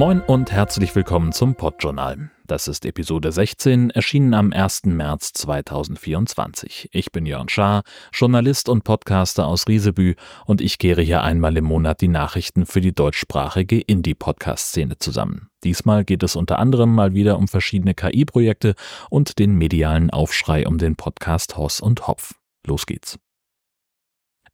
[0.00, 2.30] Moin und herzlich willkommen zum Podjournal.
[2.46, 4.86] Das ist Episode 16, erschienen am 1.
[4.86, 6.88] März 2024.
[6.92, 10.14] Ich bin Jörn Schaar, Journalist und Podcaster aus Riesebü
[10.46, 15.50] und ich kehre hier einmal im Monat die Nachrichten für die deutschsprachige Indie-Podcast-Szene zusammen.
[15.64, 18.76] Diesmal geht es unter anderem mal wieder um verschiedene KI-Projekte
[19.10, 22.36] und den medialen Aufschrei um den Podcast Hoss und Hopf.
[22.66, 23.18] Los geht's.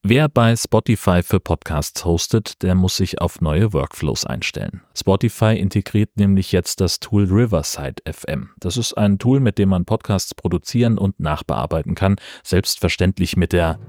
[0.09, 4.83] Wer bei Spotify für Podcasts hostet, der muss sich auf neue Workflows einstellen.
[4.97, 8.51] Spotify integriert nämlich jetzt das Tool Riverside FM.
[8.61, 13.81] Das ist ein Tool, mit dem man Podcasts produzieren und nachbearbeiten kann, selbstverständlich mit der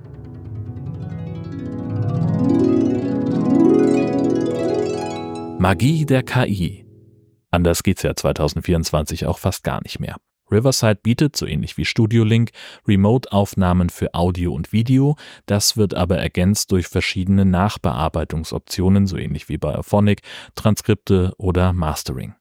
[5.60, 6.88] Magie der KI.
[7.52, 10.16] Anders geht's ja 2024 auch fast gar nicht mehr.
[10.52, 12.52] Riverside bietet, so ähnlich wie Studio Link,
[12.88, 15.16] Remote-Aufnahmen für Audio und Video,
[15.46, 20.22] das wird aber ergänzt durch verschiedene Nachbearbeitungsoptionen, so ähnlich wie bei Auphonic,
[20.56, 22.36] Transkripte oder Mastering.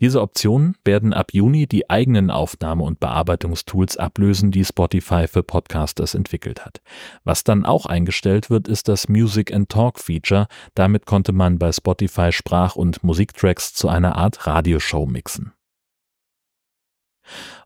[0.00, 6.14] Diese Optionen werden ab Juni die eigenen Aufnahme- und Bearbeitungstools ablösen, die Spotify für Podcasters
[6.14, 6.80] entwickelt hat.
[7.24, 10.46] Was dann auch eingestellt wird, ist das Music and Talk Feature.
[10.74, 15.52] Damit konnte man bei Spotify Sprach- und Musiktracks zu einer Art Radioshow mixen.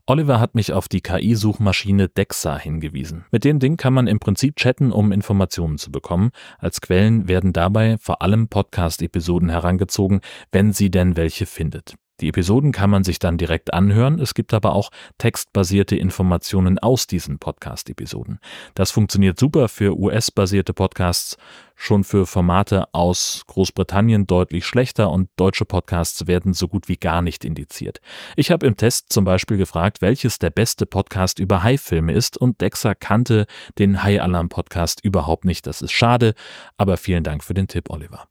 [0.05, 3.25] Oliver hat mich auf die KI-Suchmaschine Dexa hingewiesen.
[3.31, 6.31] Mit dem Ding kann man im Prinzip chatten, um Informationen zu bekommen.
[6.59, 11.95] Als Quellen werden dabei vor allem Podcast-Episoden herangezogen, wenn sie denn welche findet.
[12.23, 17.05] Die Episoden kann man sich dann direkt anhören, es gibt aber auch textbasierte Informationen aus
[17.05, 18.39] diesen Podcast-Episoden.
[18.75, 21.35] Das funktioniert super für US-basierte Podcasts,
[21.75, 27.21] schon für Formate aus Großbritannien deutlich schlechter und deutsche Podcasts werden so gut wie gar
[27.21, 27.99] nicht indiziert.
[28.37, 32.61] Ich habe im Test zum Beispiel gefragt, welches der beste Podcast über Hai-Filme ist und
[32.61, 33.47] Dexa kannte
[33.79, 35.67] den Hai-Alarm-Podcast überhaupt nicht.
[35.67, 36.35] Das ist schade,
[36.77, 38.29] aber vielen Dank für den Tipp, Oliver.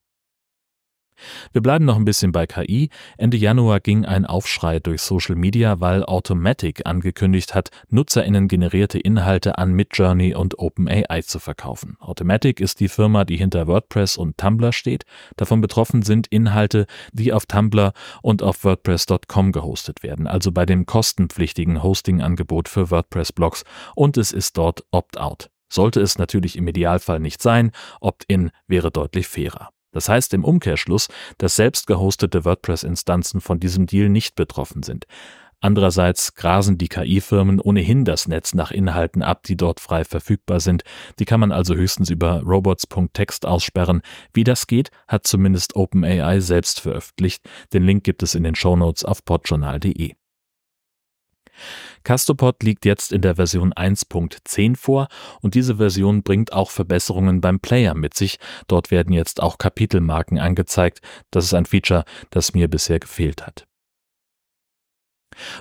[1.52, 2.88] Wir bleiben noch ein bisschen bei KI.
[3.18, 9.58] Ende Januar ging ein Aufschrei durch Social Media, weil Automatic angekündigt hat, NutzerInnen generierte Inhalte
[9.58, 11.96] an Midjourney und OpenAI zu verkaufen.
[12.00, 15.04] Automatic ist die Firma, die hinter WordPress und Tumblr steht.
[15.36, 20.86] Davon betroffen sind Inhalte, die auf Tumblr und auf WordPress.com gehostet werden, also bei dem
[20.86, 23.64] kostenpflichtigen Hosting-Angebot für WordPress-Blogs
[23.94, 25.50] und es ist dort Opt-out.
[25.68, 29.70] Sollte es natürlich im Idealfall nicht sein, Opt-in wäre deutlich fairer.
[29.92, 31.08] Das heißt im Umkehrschluss,
[31.38, 35.06] dass selbst gehostete WordPress-Instanzen von diesem Deal nicht betroffen sind.
[35.62, 40.82] Andererseits grasen die KI-Firmen ohnehin das Netz nach Inhalten ab, die dort frei verfügbar sind.
[41.20, 44.02] Die kann man also höchstens über robots.text aussperren.
[44.34, 47.48] Wie das geht, hat zumindest OpenAI selbst veröffentlicht.
[47.72, 50.14] Den Link gibt es in den Shownotes auf podjournal.de.
[52.04, 55.08] Castopod liegt jetzt in der Version 1.10 vor
[55.40, 58.38] und diese Version bringt auch Verbesserungen beim Player mit sich.
[58.68, 61.00] Dort werden jetzt auch Kapitelmarken angezeigt.
[61.30, 63.66] Das ist ein Feature, das mir bisher gefehlt hat.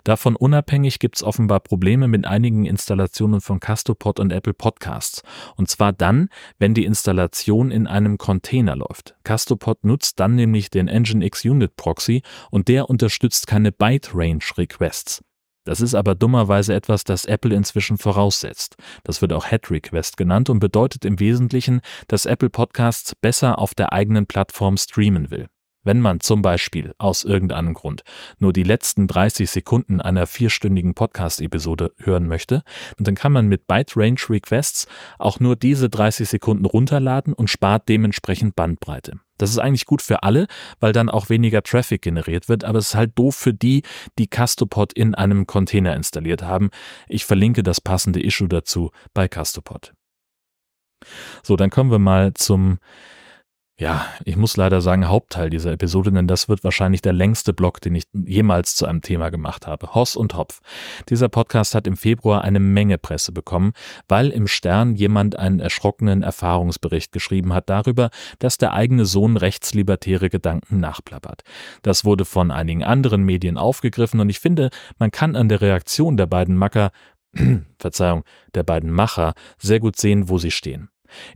[0.03, 5.23] Davon unabhängig gibt es offenbar Probleme mit einigen Installationen von Castopod und Apple Podcasts.
[5.55, 6.29] Und zwar dann,
[6.59, 9.15] wenn die Installation in einem Container läuft.
[9.23, 15.23] Castopod nutzt dann nämlich den Nginx Unit Proxy und der unterstützt keine Byte Range Requests.
[15.63, 18.77] Das ist aber dummerweise etwas, das Apple inzwischen voraussetzt.
[19.03, 23.75] Das wird auch Head Request genannt und bedeutet im Wesentlichen, dass Apple Podcasts besser auf
[23.75, 25.47] der eigenen Plattform streamen will.
[25.83, 28.03] Wenn man zum Beispiel aus irgendeinem Grund
[28.37, 32.63] nur die letzten 30 Sekunden einer vierstündigen Podcast-Episode hören möchte,
[32.99, 34.87] dann kann man mit Byte Range Requests
[35.17, 39.19] auch nur diese 30 Sekunden runterladen und spart dementsprechend Bandbreite.
[39.39, 40.45] Das ist eigentlich gut für alle,
[40.79, 43.81] weil dann auch weniger Traffic generiert wird, aber es ist halt doof für die,
[44.19, 46.69] die Castopod in einem Container installiert haben.
[47.07, 49.93] Ich verlinke das passende Issue dazu bei Castopod.
[51.41, 52.77] So, dann kommen wir mal zum
[53.81, 57.81] ja, ich muss leider sagen, Hauptteil dieser Episode, denn das wird wahrscheinlich der längste Blog,
[57.81, 59.95] den ich jemals zu einem Thema gemacht habe.
[59.95, 60.61] Hoss und Hopf.
[61.09, 63.73] Dieser Podcast hat im Februar eine Menge Presse bekommen,
[64.07, 70.29] weil im Stern jemand einen erschrockenen Erfahrungsbericht geschrieben hat darüber, dass der eigene Sohn rechtslibertäre
[70.29, 71.41] Gedanken nachplappert.
[71.81, 74.69] Das wurde von einigen anderen Medien aufgegriffen und ich finde,
[74.99, 76.91] man kann an der Reaktion der beiden Macker
[77.79, 80.89] Verzeihung, der beiden Macher sehr gut sehen, wo sie stehen.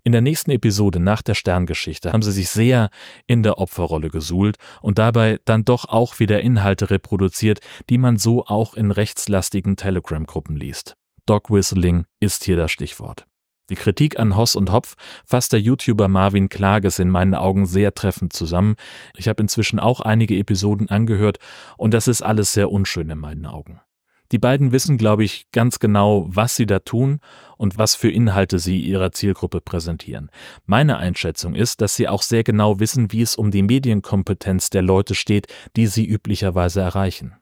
[0.04, 2.90] In der nächsten Episode nach der Sterngeschichte haben sie sich sehr
[3.28, 8.46] in der Opferrolle gesuhlt und dabei dann doch auch wieder Inhalte reproduziert, die man so
[8.46, 10.96] auch in rechtslastigen Telegram-Gruppen liest.
[11.26, 13.26] Dog Whistling ist hier das Stichwort.
[13.70, 14.96] Die Kritik an Hoss und Hopf
[15.26, 18.76] fasst der YouTuber Marvin Klages in meinen Augen sehr treffend zusammen.
[19.18, 21.40] Ich habe inzwischen auch einige Episoden angehört
[21.78, 23.82] und das ist alles sehr unschön in meinen Augen.
[24.32, 27.20] Die beiden wissen, glaube ich, ganz genau, was sie da tun
[27.58, 30.30] und was für Inhalte sie ihrer Zielgruppe präsentieren.
[30.66, 34.82] Meine Einschätzung ist, dass sie auch sehr genau wissen, wie es um die Medienkompetenz der
[34.82, 37.36] Leute steht, die sie üblicherweise erreichen.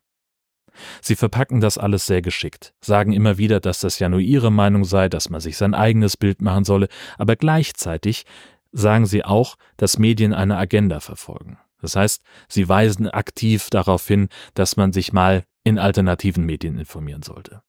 [1.02, 4.86] Sie verpacken das alles sehr geschickt, sagen immer wieder, dass das ja nur ihre Meinung
[4.86, 6.88] sei, dass man sich sein eigenes Bild machen solle,
[7.18, 8.26] aber gleichzeitig
[8.72, 11.60] sagen sie auch, dass Medien eine Agenda verfolgen.
[11.82, 17.24] Das heißt, sie weisen aktiv darauf hin, dass man sich mal in alternativen Medien informieren
[17.24, 17.62] sollte.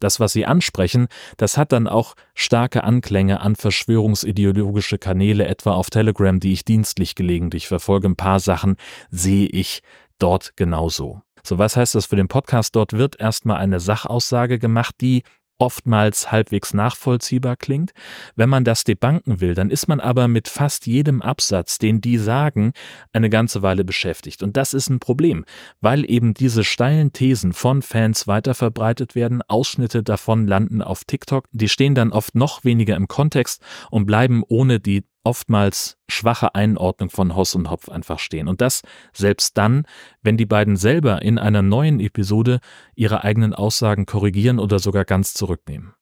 [0.00, 5.90] Das, was sie ansprechen, das hat dann auch starke Anklänge an verschwörungsideologische Kanäle, etwa auf
[5.90, 8.08] Telegram, die ich dienstlich gelegentlich verfolge.
[8.08, 8.76] Ein paar Sachen
[9.10, 9.82] sehe ich
[10.18, 11.22] dort genauso.
[11.42, 12.76] So, was heißt das für den Podcast?
[12.76, 15.22] Dort wird erstmal eine Sachaussage gemacht, die
[15.58, 17.92] oftmals halbwegs nachvollziehbar klingt.
[18.36, 22.18] Wenn man das debunken will, dann ist man aber mit fast jedem Absatz, den die
[22.18, 22.72] sagen,
[23.12, 24.42] eine ganze Weile beschäftigt.
[24.42, 25.44] Und das ist ein Problem,
[25.80, 31.68] weil eben diese steilen Thesen von Fans weiterverbreitet werden, Ausschnitte davon landen auf TikTok, die
[31.68, 37.36] stehen dann oft noch weniger im Kontext und bleiben ohne die oftmals schwache Einordnung von
[37.36, 38.48] Hoss und Hopf einfach stehen.
[38.48, 38.80] Und das
[39.12, 39.84] selbst dann,
[40.22, 42.60] wenn die beiden selber in einer neuen Episode
[42.94, 45.92] ihre eigenen Aussagen korrigieren oder sogar ganz zurücknehmen.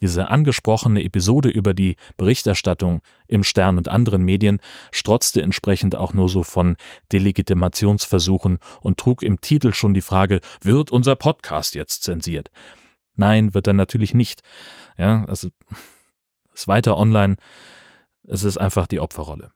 [0.00, 4.60] Diese angesprochene Episode über die Berichterstattung im Stern und anderen Medien
[4.90, 6.76] strotzte entsprechend auch nur so von
[7.12, 12.50] Delegitimationsversuchen und trug im Titel schon die Frage, wird unser Podcast jetzt zensiert?
[13.16, 14.40] Nein, wird er natürlich nicht.
[14.96, 15.48] Ja, also
[16.54, 17.36] ist weiter online
[18.28, 19.52] es ist einfach die Opferrolle.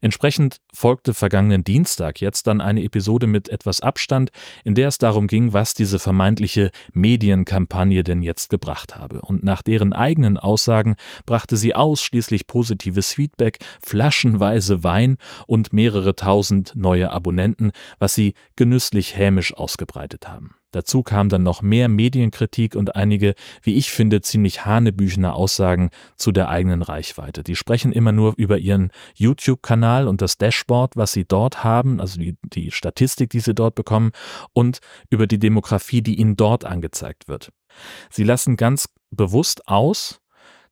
[0.00, 4.30] Entsprechend folgte vergangenen Dienstag jetzt dann eine Episode mit etwas Abstand,
[4.64, 9.22] in der es darum ging, was diese vermeintliche Medienkampagne denn jetzt gebracht habe.
[9.22, 10.96] Und nach deren eigenen Aussagen
[11.26, 15.16] brachte sie ausschließlich positives Feedback, flaschenweise Wein
[15.46, 20.54] und mehrere tausend neue Abonnenten, was sie genüsslich hämisch ausgebreitet haben.
[20.74, 26.32] Dazu kam dann noch mehr Medienkritik und einige, wie ich finde, ziemlich hanebüchene Aussagen zu
[26.32, 27.44] der eigenen Reichweite.
[27.44, 32.18] Die sprechen immer nur über ihren YouTube-Kanal und das Dashboard, was sie dort haben, also
[32.18, 34.10] die, die Statistik, die sie dort bekommen
[34.52, 34.80] und
[35.10, 37.52] über die Demografie, die ihnen dort angezeigt wird.
[38.10, 40.20] Sie lassen ganz bewusst aus,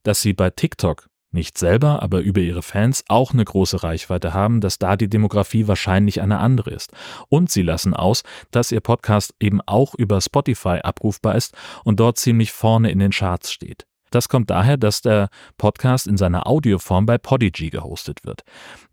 [0.03, 4.61] dass sie bei TikTok nicht selber, aber über ihre Fans auch eine große Reichweite haben,
[4.61, 6.93] dass da die Demografie wahrscheinlich eine andere ist.
[7.29, 12.19] Und sie lassen aus, dass ihr Podcast eben auch über Spotify abrufbar ist und dort
[12.19, 13.87] ziemlich vorne in den Charts steht.
[14.11, 18.43] Das kommt daher, dass der Podcast in seiner Audioform bei Podigy gehostet wird.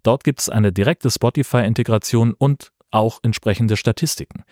[0.01, 4.43] Dort gibt es eine direkte Spotify-Integration und auch entsprechende Statistiken.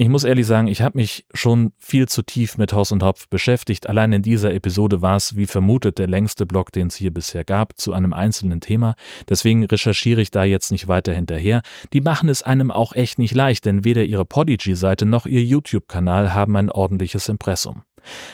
[0.00, 3.28] Ich muss ehrlich sagen, ich habe mich schon viel zu tief mit Haus und Hopf
[3.28, 3.86] beschäftigt.
[3.86, 7.44] Allein in dieser Episode war es, wie vermutet, der längste Blog, den es hier bisher
[7.44, 8.94] gab, zu einem einzelnen Thema.
[9.28, 11.60] Deswegen recherchiere ich da jetzt nicht weiter hinterher.
[11.92, 16.32] Die machen es einem auch echt nicht leicht, denn weder ihre Podigy-Seite noch ihr YouTube-Kanal
[16.32, 17.82] haben ein ordentliches Impressum.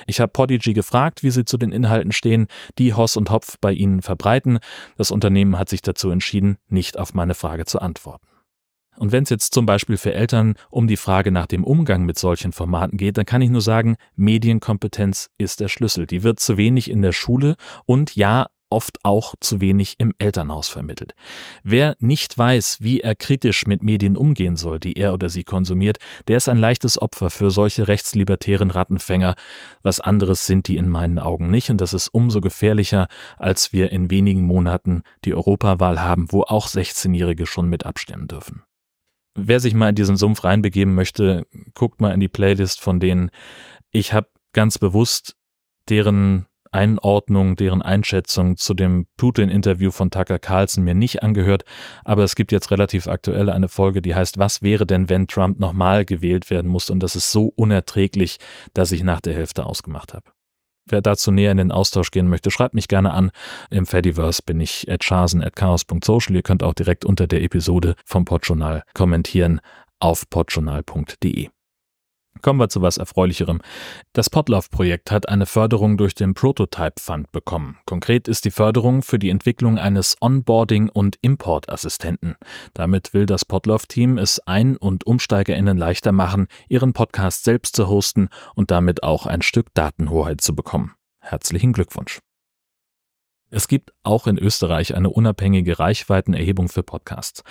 [0.07, 2.47] Ich habe Podigy gefragt, wie sie zu den Inhalten stehen,
[2.79, 4.61] die Hoss und Hopf bei ihnen verbreiten.
[4.97, 8.36] Das Unternehmen hat sich dazu entschieden, nicht auf meine Frage zu antworten.
[8.99, 12.19] Und wenn es jetzt zum Beispiel für Eltern um die Frage nach dem Umgang mit
[12.19, 16.07] solchen Formaten geht, dann kann ich nur sagen, Medienkompetenz ist der Schlüssel.
[16.07, 20.69] Die wird zu wenig in der Schule und ja, oft auch zu wenig im Elternhaus
[20.69, 21.15] vermittelt.
[21.63, 25.99] Wer nicht weiß, wie er kritisch mit Medien umgehen soll, die er oder sie konsumiert,
[26.29, 29.35] der ist ein leichtes Opfer für solche rechtslibertären Rattenfänger.
[29.83, 33.07] Was anderes sind die in meinen Augen nicht und das ist umso gefährlicher,
[33.39, 38.63] als wir in wenigen Monaten die Europawahl haben, wo auch 16-Jährige schon mit abstimmen dürfen.
[39.37, 43.31] Wer sich mal in diesen Sumpf reinbegeben möchte, guckt mal in die Playlist von denen.
[43.91, 45.37] Ich habe ganz bewusst
[45.89, 51.65] deren Einordnung, deren Einschätzung zu dem Putin-Interview von Tucker Carlson mir nicht angehört,
[52.05, 55.59] aber es gibt jetzt relativ aktuell eine Folge, die heißt, was wäre denn, wenn Trump
[55.59, 56.91] nochmal gewählt werden muss?
[56.91, 58.39] Und das ist so unerträglich,
[58.75, 60.36] dass ich nach der Hälfte ausgemacht habe.
[60.89, 63.31] Wer dazu näher in den Austausch gehen möchte, schreibt mich gerne an.
[63.71, 66.37] Im Fediverse bin ich at chasen at chaos.social.
[66.37, 69.61] Ihr könnt auch direkt unter der Episode vom Podjournal kommentieren
[69.99, 71.49] auf podjournal.de.
[72.47, 73.61] Kommen wir zu was Erfreulicherem.
[74.13, 77.79] Das Podlove-Projekt hat eine Förderung durch den Prototype Fund bekommen.
[77.87, 82.37] Konkret ist die Förderung für die Entwicklung eines Onboarding- und Importassistenten.
[82.73, 88.29] Damit will das Podlove-Team es Ein- und UmsteigerInnen leichter machen, ihren Podcast selbst zu hosten
[88.55, 90.95] und damit auch ein Stück Datenhoheit zu bekommen.
[91.19, 92.21] Herzlichen Glückwunsch.
[93.51, 97.45] Es gibt auch in Österreich eine unabhängige Reichweitenerhebung für Podcasts.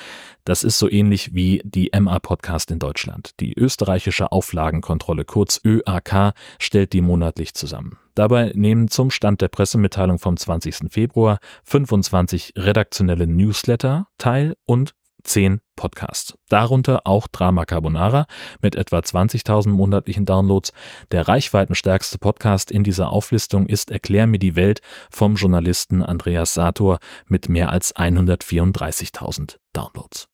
[0.43, 3.39] Das ist so ähnlich wie die MA Podcast in Deutschland.
[3.39, 7.97] Die österreichische Auflagenkontrolle, kurz ÖAK, stellt die monatlich zusammen.
[8.13, 10.91] Dabei nehmen zum Stand der Pressemitteilung vom 20.
[10.91, 16.37] Februar 25 redaktionelle Newsletter teil und 10 Podcasts.
[16.49, 18.27] Darunter auch Drama Carbonara
[18.61, 20.71] mit etwa 20.000 monatlichen Downloads.
[21.11, 26.99] Der reichweitenstärkste Podcast in dieser Auflistung ist Erklär mir die Welt vom Journalisten Andreas Sator
[27.27, 30.27] mit mehr als 134.000 Downloads.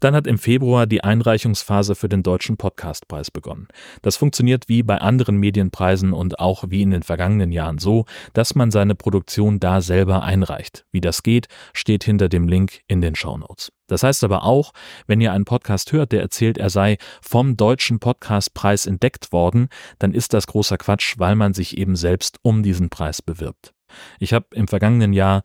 [0.00, 3.68] Dann hat im Februar die Einreichungsphase für den Deutschen Podcastpreis begonnen.
[4.02, 8.54] Das funktioniert wie bei anderen Medienpreisen und auch wie in den vergangenen Jahren so, dass
[8.54, 10.86] man seine Produktion da selber einreicht.
[10.90, 13.72] Wie das geht, steht hinter dem Link in den Shownotes.
[13.86, 14.72] Das heißt aber auch,
[15.06, 20.14] wenn ihr einen Podcast hört, der erzählt, er sei vom Deutschen Podcastpreis entdeckt worden, dann
[20.14, 23.74] ist das großer Quatsch, weil man sich eben selbst um diesen Preis bewirbt.
[24.20, 25.42] Ich habe im vergangenen Jahr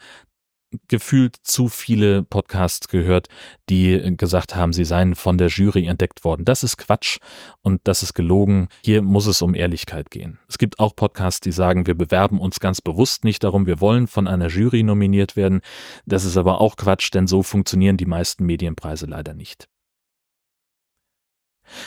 [0.87, 3.27] gefühlt zu viele Podcasts gehört,
[3.69, 6.45] die gesagt haben, sie seien von der Jury entdeckt worden.
[6.45, 7.17] Das ist Quatsch
[7.61, 8.69] und das ist gelogen.
[8.83, 10.39] Hier muss es um Ehrlichkeit gehen.
[10.47, 14.07] Es gibt auch Podcasts, die sagen, wir bewerben uns ganz bewusst nicht darum, wir wollen
[14.07, 15.61] von einer Jury nominiert werden.
[16.05, 19.67] Das ist aber auch Quatsch, denn so funktionieren die meisten Medienpreise leider nicht.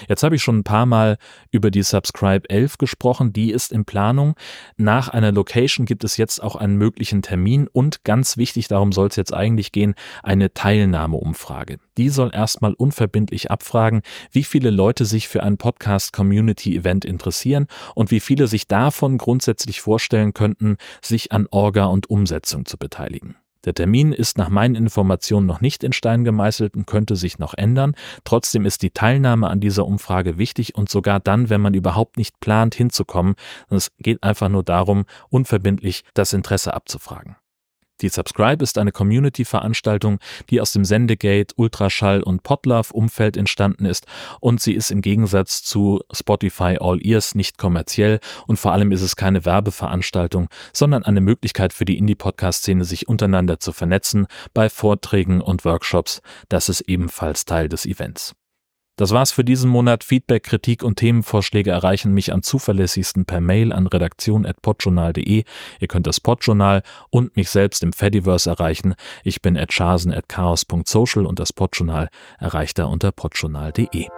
[0.09, 1.19] Jetzt habe ich schon ein paar Mal
[1.51, 4.35] über die Subscribe 11 gesprochen, die ist in Planung.
[4.77, 9.09] Nach einer Location gibt es jetzt auch einen möglichen Termin und ganz wichtig, darum soll
[9.09, 11.79] es jetzt eigentlich gehen, eine Teilnahmeumfrage.
[11.97, 17.67] Die soll erstmal unverbindlich abfragen, wie viele Leute sich für ein Podcast Community Event interessieren
[17.95, 23.37] und wie viele sich davon grundsätzlich vorstellen könnten, sich an Orga und Umsetzung zu beteiligen.
[23.65, 27.55] Der Termin ist nach meinen Informationen noch nicht in Stein gemeißelt und könnte sich noch
[27.55, 27.95] ändern.
[28.25, 32.39] Trotzdem ist die Teilnahme an dieser Umfrage wichtig und sogar dann, wenn man überhaupt nicht
[32.41, 33.35] plant hinzukommen.
[33.69, 37.37] Es geht einfach nur darum, unverbindlich das Interesse abzufragen.
[38.01, 40.19] Die Subscribe ist eine Community-Veranstaltung,
[40.51, 44.07] die aus dem Sendegate, Ultraschall und Podlove-Umfeld entstanden ist
[44.41, 49.03] und sie ist im Gegensatz zu Spotify All Ears nicht kommerziell und vor allem ist
[49.03, 55.41] es keine Werbeveranstaltung, sondern eine Möglichkeit für die Indie-Podcast-Szene, sich untereinander zu vernetzen bei Vorträgen
[55.41, 56.23] und Workshops.
[56.49, 58.35] Das ist ebenfalls Teil des Events.
[58.99, 60.03] Das war's für diesen Monat.
[60.03, 65.45] Feedback, Kritik und Themenvorschläge erreichen mich am zuverlässigsten per Mail an redaktion.podjournal.de.
[65.79, 68.97] Ihr könnt das Podjournal und mich selbst im Fediverse erreichen.
[69.23, 69.69] Ich bin at
[70.29, 72.09] chaos.social und das Podjournal
[72.41, 74.09] erreicht er unter podjournal.de.